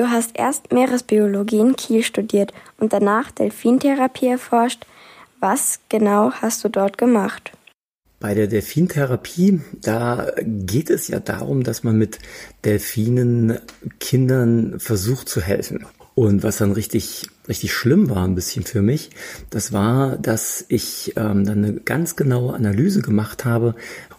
Du 0.00 0.08
hast 0.08 0.30
erst 0.32 0.72
Meeresbiologie 0.72 1.58
in 1.58 1.76
Kiel 1.76 2.02
studiert 2.02 2.54
und 2.78 2.94
danach 2.94 3.30
Delfintherapie 3.32 4.28
erforscht. 4.28 4.86
Was 5.40 5.78
genau 5.90 6.32
hast 6.32 6.64
du 6.64 6.70
dort 6.70 6.96
gemacht? 6.96 7.52
Bei 8.18 8.32
der 8.32 8.46
Delfintherapie, 8.46 9.60
da 9.82 10.32
geht 10.42 10.88
es 10.88 11.08
ja 11.08 11.20
darum, 11.20 11.64
dass 11.64 11.84
man 11.84 11.98
mit 11.98 12.18
Delfinen 12.64 13.58
Kindern 13.98 14.80
versucht 14.80 15.28
zu 15.28 15.42
helfen. 15.42 15.84
Und 16.14 16.42
was 16.42 16.56
dann 16.56 16.72
richtig, 16.72 17.28
richtig 17.46 17.74
schlimm 17.74 18.08
war 18.08 18.26
ein 18.26 18.34
bisschen 18.34 18.64
für 18.64 18.80
mich, 18.80 19.10
das 19.50 19.70
war, 19.70 20.16
dass 20.16 20.64
ich 20.68 21.12
ähm, 21.16 21.44
dann 21.44 21.62
eine 21.62 21.74
ganz 21.74 22.16
genaue 22.16 22.54
Analyse 22.54 23.02
gemacht 23.02 23.44
habe, 23.44 23.74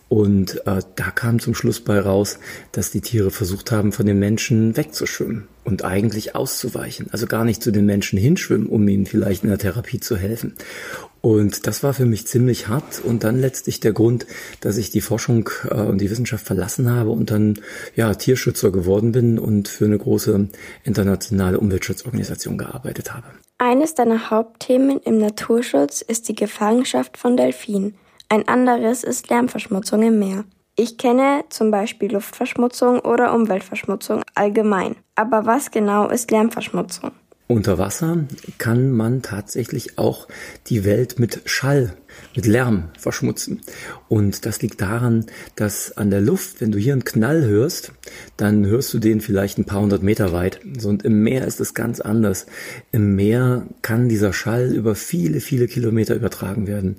und 0.10 0.68
äh, 0.68 0.82
da 0.96 1.10
kam 1.10 1.40
zum 1.40 1.56
Schluss 1.56 1.80
bei 1.80 1.98
raus, 1.98 2.38
dass 2.74 2.92
die 2.92 3.00
Tiere 3.00 3.32
versucht 3.32 3.72
haben, 3.72 3.94
von 3.94 4.06
den 4.06 4.20
Menschen 4.20 4.76
wegzuschwimmen 4.76 5.48
und 5.64 5.84
eigentlich 5.84 6.36
auszuweichen. 6.36 7.08
Also 7.12 7.28
gar 7.28 7.46
nicht 7.46 7.62
zu 7.62 7.72
den 7.72 7.86
Menschen 7.86 8.18
hinschwimmen, 8.18 8.68
um 8.68 8.88
ihnen 8.88 9.06
vielleicht 9.06 9.44
in 9.44 9.50
der 9.50 9.60
Therapie 9.60 10.00
zu 10.00 10.18
helfen. 10.18 10.56
Und 11.22 11.68
das 11.68 11.84
war 11.84 11.94
für 11.94 12.06
mich 12.06 12.26
ziemlich 12.26 12.68
hart 12.68 13.00
und 13.04 13.24
dann 13.24 13.40
letztlich 13.40 13.80
der 13.80 13.94
Grund, 13.94 14.26
dass 14.60 14.78
ich 14.78 14.90
die 14.90 15.02
Forschung 15.02 15.50
äh, 15.70 15.76
und 15.76 16.02
die 16.02 16.10
Wissenschaft 16.10 16.46
verlassen 16.46 16.90
habe 16.90 17.12
und 17.12 17.30
dann 17.30 17.60
ja 17.96 18.12
Tierschützer 18.16 18.72
geworden 18.72 19.12
bin 19.12 19.38
und 19.38 19.68
für 19.68 19.86
eine 19.86 20.00
große 20.00 20.48
internationale 20.84 21.60
Umweltschutzorganisation 21.60 22.58
gearbeitet 22.58 23.14
habe. 23.14 23.28
Eines 23.60 23.94
deiner 23.94 24.32
Hauptthemen 24.32 25.00
im 25.02 25.20
Naturschutz 25.20 26.02
ist 26.02 26.28
die 26.28 26.36
Gefangenschaft 26.36 27.18
von 27.18 27.38
Delfinen. 27.38 27.94
Ein 28.28 28.48
anderes 28.48 29.04
ist 29.04 29.30
Lärmverschmutzung 29.30 30.02
im 30.02 30.18
Meer. 30.18 30.46
Ich 30.84 30.98
kenne 30.98 31.44
zum 31.50 31.70
Beispiel 31.70 32.12
Luftverschmutzung 32.12 33.02
oder 33.02 33.36
Umweltverschmutzung 33.36 34.24
allgemein. 34.34 34.96
Aber 35.14 35.46
was 35.46 35.70
genau 35.70 36.10
ist 36.10 36.32
Lärmverschmutzung? 36.32 37.12
Unter 37.46 37.78
Wasser 37.78 38.26
kann 38.58 38.90
man 38.90 39.22
tatsächlich 39.22 40.00
auch 40.00 40.28
die 40.66 40.84
Welt 40.84 41.20
mit 41.20 41.42
Schall 41.46 41.94
mit 42.36 42.48
Lärm 42.48 42.86
verschmutzen. 42.98 43.62
Und 44.10 44.48
das 44.48 44.64
liegt 44.64 44.82
daran, 44.82 45.28
dass 45.56 45.96
an 45.98 46.10
der 46.10 46.22
Luft, 46.22 46.62
wenn 46.62 46.72
du 46.72 46.80
hier 46.80 46.94
einen 46.94 47.06
Knall 47.06 47.44
hörst, 47.44 47.92
dann 48.38 48.66
hörst 48.66 48.94
du 48.94 49.00
den 49.00 49.22
vielleicht 49.22 49.58
ein 49.58 49.66
paar 49.66 49.82
hundert 49.82 50.04
Meter 50.04 50.32
weit. 50.32 50.60
Und 50.84 51.04
im 51.04 51.24
Meer 51.24 51.46
ist 51.46 51.60
es 51.60 51.74
ganz 51.74 52.00
anders. 52.00 52.46
Im 52.92 53.16
Meer 53.16 53.66
kann 53.82 54.10
dieser 54.10 54.34
Schall 54.34 54.74
über 54.74 54.96
viele, 54.96 55.40
viele 55.40 55.68
Kilometer 55.68 56.16
übertragen 56.16 56.68
werden. 56.68 56.96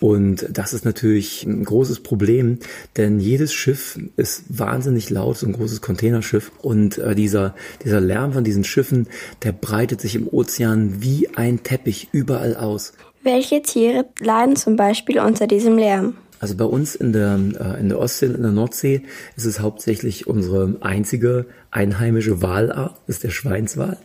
Und 0.00 0.46
das 0.50 0.72
ist 0.72 0.84
natürlich 0.84 1.44
ein 1.44 1.64
großes 1.64 2.00
Problem, 2.00 2.58
denn 2.96 3.20
jedes 3.20 3.52
Schiff 3.52 3.98
ist 4.16 4.44
wahnsinnig 4.48 5.10
laut, 5.10 5.38
so 5.38 5.46
ein 5.46 5.52
großes 5.54 5.80
Containerschiff. 5.80 6.52
Und 6.60 6.98
äh, 6.98 7.14
dieser, 7.14 7.54
dieser 7.84 8.00
Lärm 8.00 8.32
von 8.32 8.44
diesen 8.44 8.64
Schiffen, 8.64 9.08
der 9.42 9.52
breitet 9.52 10.00
sich 10.00 10.14
im 10.14 10.28
Ozean 10.28 11.02
wie 11.02 11.28
ein 11.36 11.62
Teppich 11.62 12.08
überall 12.12 12.56
aus. 12.56 12.92
Welche 13.22 13.62
Tiere 13.62 14.04
leiden 14.20 14.56
zum 14.56 14.76
Beispiel 14.76 15.18
unter 15.18 15.46
diesem 15.46 15.78
Lärm? 15.78 16.14
Also 16.44 16.58
bei 16.58 16.66
uns 16.66 16.94
in 16.94 17.14
der, 17.14 17.40
äh, 17.58 17.80
in 17.80 17.88
der 17.88 17.98
Ostsee, 17.98 18.26
in 18.26 18.42
der 18.42 18.52
Nordsee 18.52 19.00
ist 19.34 19.46
es 19.46 19.60
hauptsächlich 19.60 20.26
unsere 20.26 20.76
einzige 20.82 21.46
einheimische 21.70 22.42
Walart, 22.42 23.00
ist 23.06 23.24
der 23.24 23.30
Schweinswal. 23.30 23.96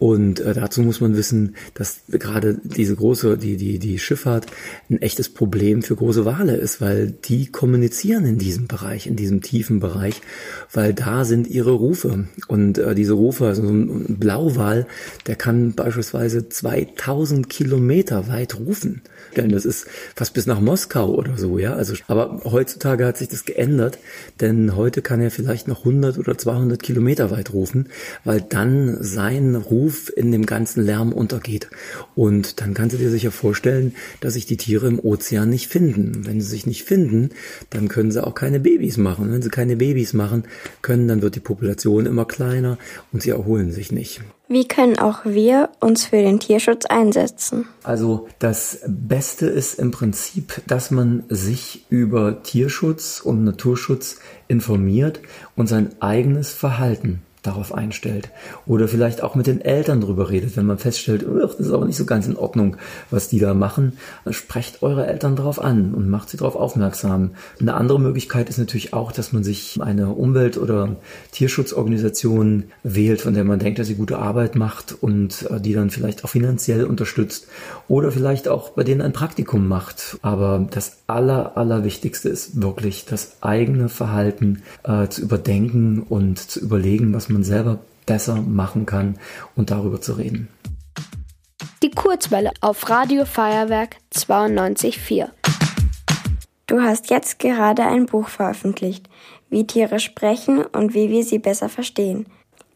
Und 0.00 0.40
äh, 0.40 0.54
dazu 0.54 0.80
muss 0.80 1.02
man 1.02 1.14
wissen, 1.14 1.56
dass 1.74 2.00
gerade 2.08 2.58
diese 2.64 2.96
große, 2.96 3.36
die, 3.36 3.58
die, 3.58 3.78
die 3.78 3.98
Schifffahrt 3.98 4.46
ein 4.88 5.02
echtes 5.02 5.28
Problem 5.28 5.82
für 5.82 5.94
große 5.94 6.24
Wale 6.24 6.56
ist, 6.56 6.80
weil 6.80 7.10
die 7.10 7.52
kommunizieren 7.52 8.24
in 8.24 8.38
diesem 8.38 8.66
Bereich, 8.66 9.06
in 9.06 9.14
diesem 9.14 9.42
tiefen 9.42 9.78
Bereich, 9.78 10.22
weil 10.72 10.94
da 10.94 11.26
sind 11.26 11.48
ihre 11.48 11.72
Rufe. 11.72 12.24
Und 12.48 12.78
äh, 12.78 12.94
diese 12.94 13.12
Rufe, 13.12 13.48
also 13.48 13.62
so 13.62 13.68
ein 13.68 14.16
Blauwal, 14.18 14.86
der 15.26 15.36
kann 15.36 15.74
beispielsweise 15.74 16.48
2000 16.48 17.50
Kilometer 17.50 18.26
weit 18.26 18.58
rufen. 18.58 19.02
Denn 19.36 19.50
das 19.50 19.66
ist 19.66 19.86
fast 20.16 20.32
bis 20.32 20.46
nach 20.46 20.60
Moskau 20.60 21.14
oder 21.14 21.36
so, 21.36 21.58
ja. 21.58 21.74
Also, 21.74 21.92
aber 22.06 22.40
heutzutage 22.44 23.04
hat 23.04 23.18
sich 23.18 23.28
das 23.28 23.44
geändert, 23.44 23.98
denn 24.40 24.76
heute 24.76 25.02
kann 25.02 25.20
er 25.20 25.30
vielleicht 25.30 25.68
noch 25.68 25.80
100 25.80 26.16
oder 26.18 26.38
200 26.38 26.82
Kilometer 26.82 27.30
weit 27.30 27.52
rufen, 27.52 27.90
weil 28.24 28.40
dann 28.40 28.96
sein 29.02 29.56
Ruf 29.56 29.89
Ruf 29.90 30.12
in 30.14 30.30
dem 30.30 30.46
ganzen 30.46 30.84
Lärm 30.84 31.12
untergeht. 31.12 31.68
Und 32.14 32.60
dann 32.60 32.74
kannst 32.74 32.94
du 32.94 32.98
dir 32.98 33.10
sicher 33.10 33.32
vorstellen, 33.32 33.94
dass 34.20 34.34
sich 34.34 34.46
die 34.46 34.56
Tiere 34.56 34.86
im 34.86 35.00
Ozean 35.00 35.50
nicht 35.50 35.66
finden. 35.66 36.26
Wenn 36.26 36.40
sie 36.40 36.46
sich 36.46 36.66
nicht 36.66 36.84
finden, 36.84 37.30
dann 37.70 37.88
können 37.88 38.12
sie 38.12 38.24
auch 38.24 38.34
keine 38.34 38.60
Babys 38.60 38.96
machen. 38.96 39.32
Wenn 39.32 39.42
sie 39.42 39.50
keine 39.50 39.76
Babys 39.76 40.12
machen 40.12 40.44
können, 40.80 41.08
dann 41.08 41.22
wird 41.22 41.34
die 41.34 41.40
Population 41.40 42.06
immer 42.06 42.24
kleiner 42.24 42.78
und 43.12 43.22
sie 43.22 43.30
erholen 43.30 43.72
sich 43.72 43.90
nicht. 43.90 44.20
Wie 44.48 44.66
können 44.66 44.98
auch 44.98 45.24
wir 45.24 45.70
uns 45.80 46.06
für 46.06 46.22
den 46.22 46.40
Tierschutz 46.40 46.84
einsetzen? 46.86 47.66
Also 47.84 48.28
das 48.40 48.80
Beste 48.86 49.46
ist 49.46 49.78
im 49.78 49.92
Prinzip, 49.92 50.60
dass 50.66 50.90
man 50.90 51.24
sich 51.28 51.84
über 51.88 52.42
Tierschutz 52.42 53.20
und 53.20 53.44
Naturschutz 53.44 54.18
informiert 54.48 55.20
und 55.54 55.68
sein 55.68 55.90
eigenes 56.00 56.50
Verhalten 56.50 57.22
darauf 57.42 57.74
einstellt. 57.74 58.30
Oder 58.66 58.88
vielleicht 58.88 59.22
auch 59.22 59.34
mit 59.34 59.46
den 59.46 59.60
Eltern 59.60 60.00
drüber 60.00 60.30
redet, 60.30 60.56
wenn 60.56 60.66
man 60.66 60.78
feststellt, 60.78 61.24
das 61.40 61.54
ist 61.54 61.72
aber 61.72 61.86
nicht 61.86 61.96
so 61.96 62.04
ganz 62.04 62.26
in 62.26 62.36
Ordnung, 62.36 62.76
was 63.10 63.28
die 63.28 63.38
da 63.38 63.54
machen. 63.54 63.94
Sprecht 64.30 64.82
eure 64.82 65.06
Eltern 65.06 65.36
darauf 65.36 65.60
an 65.60 65.94
und 65.94 66.08
macht 66.08 66.30
sie 66.30 66.36
darauf 66.36 66.56
aufmerksam. 66.56 67.30
Eine 67.60 67.74
andere 67.74 68.00
Möglichkeit 68.00 68.48
ist 68.48 68.58
natürlich 68.58 68.92
auch, 68.92 69.12
dass 69.12 69.32
man 69.32 69.44
sich 69.44 69.80
eine 69.80 70.10
Umwelt- 70.10 70.58
oder 70.58 70.96
Tierschutzorganisation 71.32 72.64
wählt, 72.82 73.22
von 73.22 73.34
der 73.34 73.44
man 73.44 73.58
denkt, 73.58 73.78
dass 73.78 73.86
sie 73.86 73.94
gute 73.94 74.18
Arbeit 74.18 74.54
macht 74.54 74.94
und 75.00 75.48
äh, 75.50 75.60
die 75.60 75.72
dann 75.72 75.90
vielleicht 75.90 76.24
auch 76.24 76.28
finanziell 76.28 76.84
unterstützt. 76.84 77.46
Oder 77.88 78.12
vielleicht 78.12 78.48
auch 78.48 78.70
bei 78.70 78.84
denen 78.84 79.00
ein 79.00 79.12
Praktikum 79.12 79.66
macht. 79.66 80.18
Aber 80.22 80.66
das 80.70 80.98
Aller, 81.06 81.56
Allerwichtigste 81.56 82.28
ist 82.28 82.60
wirklich 82.60 83.06
das 83.06 83.36
eigene 83.40 83.88
Verhalten 83.88 84.62
äh, 84.84 85.08
zu 85.08 85.22
überdenken 85.22 86.02
und 86.08 86.38
zu 86.38 86.60
überlegen, 86.60 87.14
was 87.14 87.29
man 87.30 87.44
selber 87.44 87.78
besser 88.06 88.36
machen 88.36 88.86
kann 88.86 89.18
und 89.56 89.70
darüber 89.70 90.00
zu 90.00 90.14
reden. 90.14 90.48
Die 91.82 91.90
Kurzwelle 91.90 92.52
auf 92.60 92.90
Radio 92.90 93.24
Feuerwerk 93.24 93.96
92.4. 94.14 95.28
Du 96.66 96.82
hast 96.82 97.10
jetzt 97.10 97.38
gerade 97.38 97.82
ein 97.82 98.06
Buch 98.06 98.28
veröffentlicht, 98.28 99.08
wie 99.48 99.66
Tiere 99.66 99.98
sprechen 99.98 100.64
und 100.64 100.94
wie 100.94 101.10
wir 101.10 101.24
sie 101.24 101.38
besser 101.38 101.68
verstehen. 101.68 102.26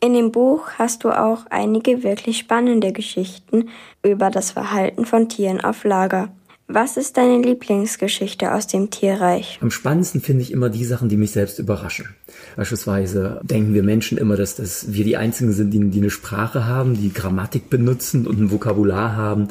In 0.00 0.14
dem 0.14 0.32
Buch 0.32 0.68
hast 0.78 1.04
du 1.04 1.10
auch 1.10 1.46
einige 1.50 2.02
wirklich 2.02 2.38
spannende 2.38 2.92
Geschichten 2.92 3.68
über 4.02 4.30
das 4.30 4.50
Verhalten 4.50 5.06
von 5.06 5.28
Tieren 5.28 5.62
auf 5.62 5.84
Lager. 5.84 6.30
Was 6.66 6.96
ist 6.96 7.18
deine 7.18 7.42
Lieblingsgeschichte 7.42 8.54
aus 8.54 8.66
dem 8.66 8.88
Tierreich? 8.88 9.58
Am 9.60 9.70
spannendsten 9.70 10.22
finde 10.22 10.40
ich 10.42 10.50
immer 10.50 10.70
die 10.70 10.86
Sachen, 10.86 11.10
die 11.10 11.18
mich 11.18 11.30
selbst 11.30 11.58
überraschen. 11.58 12.14
Beispielsweise 12.56 13.40
denken 13.42 13.74
wir 13.74 13.82
Menschen 13.82 14.16
immer, 14.16 14.34
dass, 14.36 14.56
dass 14.56 14.90
wir 14.90 15.04
die 15.04 15.18
Einzigen 15.18 15.52
sind, 15.52 15.72
die, 15.72 15.90
die 15.90 15.98
eine 15.98 16.08
Sprache 16.08 16.64
haben, 16.64 16.94
die 16.94 17.12
Grammatik 17.12 17.68
benutzen 17.68 18.26
und 18.26 18.40
ein 18.40 18.50
Vokabular 18.50 19.14
haben. 19.14 19.48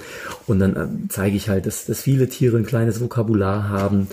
Und 0.48 0.58
dann 0.58 0.76
äh, 0.76 0.88
zeige 1.10 1.38
ich 1.38 1.50
halt, 1.50 1.68
dass, 1.68 1.86
dass 1.86 2.02
viele 2.02 2.30
Tiere 2.30 2.58
ein 2.58 2.66
kleines 2.66 3.00
Vokabular 3.00 3.70
haben 3.70 4.08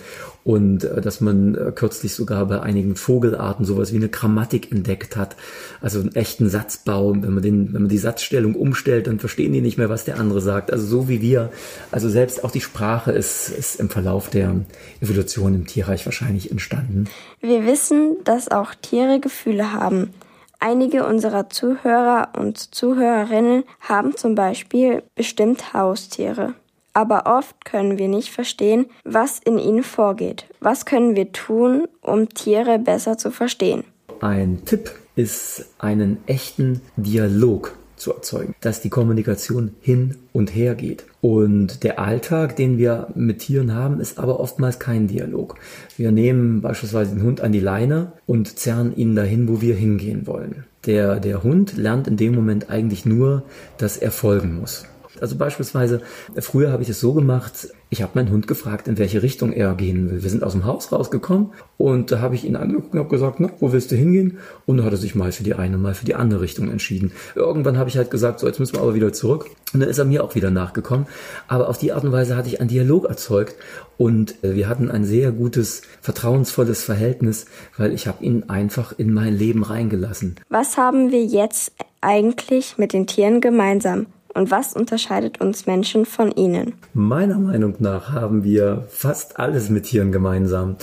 und 0.44 0.84
äh, 0.84 1.00
dass 1.00 1.20
man 1.20 1.54
äh, 1.54 1.72
kürzlich 1.74 2.14
sogar 2.14 2.46
bei 2.46 2.60
einigen 2.60 2.96
Vogelarten 2.96 3.64
sowas 3.64 3.92
wie 3.92 3.96
eine 3.96 4.08
Grammatik 4.08 4.72
entdeckt 4.72 5.16
hat, 5.16 5.36
also 5.80 6.00
einen 6.00 6.14
echten 6.14 6.48
Satzbau. 6.48 7.12
Wenn 7.12 7.34
man 7.34 7.42
den, 7.42 7.72
wenn 7.72 7.82
man 7.82 7.88
die 7.88 7.98
Satzstellung 7.98 8.54
umstellt, 8.54 9.06
dann 9.06 9.18
verstehen 9.18 9.52
die 9.52 9.60
nicht 9.60 9.78
mehr, 9.78 9.88
was 9.88 10.04
der 10.04 10.18
andere 10.18 10.40
sagt. 10.40 10.72
Also 10.72 10.86
so 10.86 11.08
wie 11.08 11.20
wir. 11.20 11.50
Also 11.90 12.08
selbst 12.08 12.44
auch 12.44 12.50
die 12.50 12.60
Sprache 12.60 13.12
ist, 13.12 13.48
ist 13.48 13.80
im 13.80 13.90
Verlauf 13.90 14.30
der 14.30 14.54
Evolution 15.00 15.54
im 15.54 15.66
Tierreich 15.66 16.06
wahrscheinlich 16.06 16.50
entstanden. 16.50 17.08
Wir 17.40 17.66
wissen, 17.66 18.16
dass 18.24 18.50
auch 18.50 18.74
Tiere 18.74 19.20
Gefühle 19.20 19.72
haben. 19.72 20.10
Einige 20.58 21.06
unserer 21.06 21.48
Zuhörer 21.48 22.32
und 22.38 22.74
Zuhörerinnen 22.74 23.64
haben 23.80 24.14
zum 24.14 24.34
Beispiel 24.34 25.02
bestimmt 25.14 25.72
Haustiere 25.72 26.54
aber 26.92 27.26
oft 27.26 27.64
können 27.64 27.98
wir 27.98 28.08
nicht 28.08 28.30
verstehen, 28.30 28.86
was 29.04 29.38
in 29.38 29.58
ihnen 29.58 29.82
vorgeht. 29.82 30.46
Was 30.60 30.86
können 30.86 31.16
wir 31.16 31.32
tun, 31.32 31.86
um 32.02 32.28
Tiere 32.28 32.78
besser 32.78 33.18
zu 33.18 33.30
verstehen? 33.30 33.84
Ein 34.20 34.64
Tipp 34.64 34.90
ist, 35.16 35.66
einen 35.78 36.18
echten 36.26 36.80
Dialog 36.96 37.76
zu 37.96 38.12
erzeugen, 38.12 38.54
dass 38.60 38.80
die 38.80 38.88
Kommunikation 38.88 39.74
hin 39.80 40.16
und 40.32 40.54
her 40.54 40.74
geht. 40.74 41.04
Und 41.20 41.84
der 41.84 41.98
Alltag, 41.98 42.56
den 42.56 42.78
wir 42.78 43.08
mit 43.14 43.40
Tieren 43.40 43.74
haben, 43.74 44.00
ist 44.00 44.18
aber 44.18 44.40
oftmals 44.40 44.78
kein 44.78 45.06
Dialog. 45.06 45.56
Wir 45.96 46.10
nehmen 46.10 46.62
beispielsweise 46.62 47.14
den 47.14 47.22
Hund 47.22 47.42
an 47.42 47.52
die 47.52 47.60
Leine 47.60 48.12
und 48.26 48.58
zerren 48.58 48.96
ihn 48.96 49.14
dahin, 49.14 49.48
wo 49.48 49.60
wir 49.60 49.74
hingehen 49.74 50.26
wollen. 50.26 50.64
Der, 50.86 51.20
der 51.20 51.42
Hund 51.42 51.76
lernt 51.76 52.08
in 52.08 52.16
dem 52.16 52.34
Moment 52.34 52.70
eigentlich 52.70 53.04
nur, 53.04 53.42
dass 53.76 53.98
er 53.98 54.10
folgen 54.10 54.58
muss. 54.58 54.86
Also 55.20 55.36
beispielsweise, 55.36 56.00
früher 56.38 56.72
habe 56.72 56.82
ich 56.82 56.88
es 56.88 57.00
so 57.00 57.12
gemacht, 57.12 57.68
ich 57.92 58.02
habe 58.02 58.12
meinen 58.14 58.30
Hund 58.30 58.46
gefragt, 58.46 58.86
in 58.86 58.98
welche 58.98 59.22
Richtung 59.22 59.52
er 59.52 59.74
gehen 59.74 60.10
will. 60.10 60.22
Wir 60.22 60.30
sind 60.30 60.44
aus 60.44 60.52
dem 60.52 60.64
Haus 60.64 60.92
rausgekommen 60.92 61.52
und 61.76 62.12
da 62.12 62.20
habe 62.20 62.36
ich 62.36 62.44
ihn 62.44 62.54
angeguckt 62.54 62.92
und 62.92 63.00
habe 63.00 63.08
gesagt, 63.08 63.40
na, 63.40 63.50
wo 63.58 63.72
willst 63.72 63.90
du 63.90 63.96
hingehen? 63.96 64.38
Und 64.64 64.76
dann 64.76 64.86
hat 64.86 64.92
er 64.92 64.98
sich 64.98 65.16
mal 65.16 65.32
für 65.32 65.42
die 65.42 65.54
eine, 65.54 65.76
mal 65.76 65.94
für 65.94 66.04
die 66.04 66.14
andere 66.14 66.40
Richtung 66.40 66.70
entschieden. 66.70 67.10
Irgendwann 67.34 67.78
habe 67.78 67.90
ich 67.90 67.96
halt 67.96 68.10
gesagt, 68.10 68.38
so 68.38 68.46
jetzt 68.46 68.60
müssen 68.60 68.76
wir 68.76 68.82
aber 68.82 68.94
wieder 68.94 69.12
zurück. 69.12 69.46
Und 69.72 69.80
dann 69.80 69.88
ist 69.88 69.98
er 69.98 70.04
mir 70.04 70.22
auch 70.22 70.36
wieder 70.36 70.50
nachgekommen. 70.50 71.06
Aber 71.48 71.68
auf 71.68 71.78
die 71.78 71.92
Art 71.92 72.04
und 72.04 72.12
Weise 72.12 72.36
hatte 72.36 72.48
ich 72.48 72.60
einen 72.60 72.68
Dialog 72.68 73.06
erzeugt 73.06 73.56
und 73.98 74.42
äh, 74.44 74.54
wir 74.54 74.68
hatten 74.68 74.90
ein 74.90 75.04
sehr 75.04 75.32
gutes, 75.32 75.82
vertrauensvolles 76.00 76.84
Verhältnis, 76.84 77.46
weil 77.76 77.92
ich 77.92 78.06
habe 78.06 78.24
ihn 78.24 78.44
einfach 78.48 78.94
in 78.96 79.12
mein 79.12 79.36
Leben 79.36 79.64
reingelassen. 79.64 80.36
Was 80.48 80.76
haben 80.76 81.10
wir 81.10 81.24
jetzt 81.24 81.72
eigentlich 82.00 82.78
mit 82.78 82.92
den 82.92 83.06
Tieren 83.06 83.40
gemeinsam? 83.40 84.06
Und 84.34 84.50
was 84.50 84.74
unterscheidet 84.74 85.40
uns 85.40 85.66
Menschen 85.66 86.06
von 86.06 86.30
ihnen? 86.30 86.74
Meiner 86.94 87.38
Meinung 87.38 87.74
nach 87.78 88.12
haben 88.12 88.44
wir 88.44 88.86
fast 88.88 89.38
alles 89.38 89.70
mit 89.70 89.84
Tieren 89.84 90.12
gemeinsam. 90.12 90.76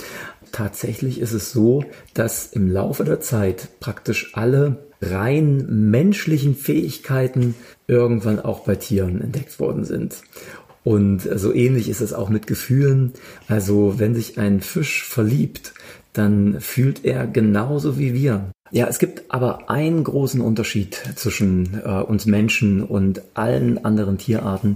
Tatsächlich 0.52 1.20
ist 1.20 1.32
es 1.32 1.52
so, 1.52 1.84
dass 2.14 2.46
im 2.46 2.70
Laufe 2.70 3.04
der 3.04 3.20
Zeit 3.20 3.68
praktisch 3.80 4.34
alle 4.34 4.76
rein 5.00 5.66
menschlichen 5.90 6.54
Fähigkeiten 6.54 7.54
irgendwann 7.86 8.40
auch 8.40 8.60
bei 8.60 8.74
Tieren 8.74 9.20
entdeckt 9.20 9.60
worden 9.60 9.84
sind. 9.84 10.22
Und 10.84 11.20
so 11.20 11.52
ähnlich 11.52 11.88
ist 11.88 12.00
es 12.00 12.12
auch 12.12 12.30
mit 12.30 12.46
Gefühlen. 12.46 13.12
Also 13.46 13.98
wenn 13.98 14.14
sich 14.14 14.38
ein 14.38 14.60
Fisch 14.60 15.04
verliebt, 15.04 15.74
dann 16.12 16.60
fühlt 16.60 17.04
er 17.04 17.26
genauso 17.26 17.98
wie 17.98 18.14
wir. 18.14 18.50
Ja, 18.70 18.86
es 18.86 18.98
gibt 18.98 19.30
aber 19.30 19.70
einen 19.70 20.04
großen 20.04 20.40
Unterschied 20.40 20.94
zwischen 21.16 21.80
äh, 21.84 22.02
uns 22.02 22.26
Menschen 22.26 22.82
und 22.82 23.22
allen 23.34 23.84
anderen 23.84 24.18
Tierarten. 24.18 24.74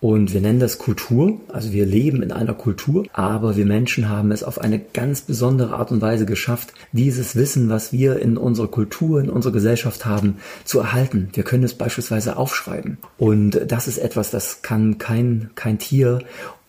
Und 0.00 0.32
wir 0.32 0.40
nennen 0.40 0.58
das 0.58 0.78
Kultur. 0.78 1.40
Also 1.46 1.72
wir 1.72 1.86
leben 1.86 2.22
in 2.22 2.32
einer 2.32 2.54
Kultur, 2.54 3.04
aber 3.12 3.56
wir 3.56 3.66
Menschen 3.66 4.08
haben 4.08 4.32
es 4.32 4.42
auf 4.42 4.60
eine 4.60 4.80
ganz 4.80 5.20
besondere 5.20 5.76
Art 5.76 5.92
und 5.92 6.00
Weise 6.00 6.26
geschafft, 6.26 6.74
dieses 6.90 7.36
Wissen, 7.36 7.68
was 7.68 7.92
wir 7.92 8.18
in 8.18 8.36
unserer 8.36 8.66
Kultur, 8.66 9.20
in 9.20 9.30
unserer 9.30 9.52
Gesellschaft 9.52 10.04
haben, 10.04 10.38
zu 10.64 10.80
erhalten. 10.80 11.28
Wir 11.34 11.44
können 11.44 11.62
es 11.62 11.74
beispielsweise 11.74 12.36
aufschreiben. 12.36 12.98
Und 13.16 13.60
das 13.68 13.86
ist 13.86 13.98
etwas, 13.98 14.32
das 14.32 14.62
kann 14.62 14.98
kein, 14.98 15.50
kein 15.54 15.78
Tier. 15.78 16.18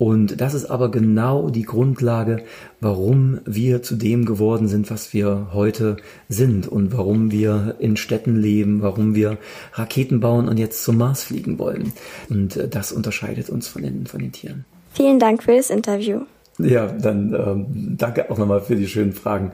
Und 0.03 0.41
das 0.41 0.53
ist 0.53 0.65
aber 0.65 0.91
genau 0.91 1.49
die 1.49 1.61
Grundlage, 1.61 2.43
warum 2.81 3.39
wir 3.45 3.83
zu 3.83 3.95
dem 3.95 4.25
geworden 4.25 4.67
sind, 4.67 4.91
was 4.91 5.13
wir 5.13 5.47
heute 5.53 5.95
sind 6.27 6.67
und 6.67 6.91
warum 6.91 7.31
wir 7.31 7.75
in 7.79 7.95
Städten 7.95 8.35
leben, 8.35 8.81
warum 8.81 9.15
wir 9.15 9.37
Raketen 9.71 10.19
bauen 10.19 10.49
und 10.49 10.59
jetzt 10.59 10.83
zum 10.83 10.97
Mars 10.97 11.23
fliegen 11.23 11.57
wollen. 11.57 11.93
Und 12.29 12.57
äh, 12.57 12.67
das 12.67 12.91
unterscheidet 12.91 13.49
uns 13.49 13.69
von 13.69 13.81
den, 13.81 14.05
von 14.05 14.19
den 14.19 14.33
Tieren. 14.33 14.65
Vielen 14.91 15.19
Dank 15.19 15.41
für 15.41 15.55
das 15.55 15.69
Interview. 15.69 16.23
Ja, 16.57 16.87
dann 16.87 17.33
ähm, 17.33 17.95
danke 17.97 18.29
auch 18.29 18.37
nochmal 18.37 18.59
für 18.59 18.75
die 18.75 18.87
schönen 18.87 19.13
Fragen. 19.13 19.53